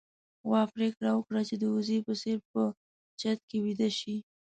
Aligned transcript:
غوا 0.47 0.61
پرېکړه 0.75 1.09
وکړه 1.13 1.41
چې 1.49 1.55
د 1.57 1.63
وزې 1.75 1.97
په 2.05 2.13
څېر 2.21 2.37
په 2.51 2.61
چت 3.19 3.39
کې 3.49 3.57
ويده 3.65 3.89
شي. 3.99 4.15